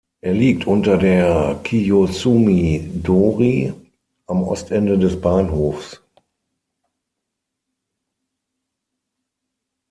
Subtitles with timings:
[0.21, 3.71] Er liegt unter der "Kiyosumi-dōri"
[4.25, 6.01] am Ostende des Bahnhofs.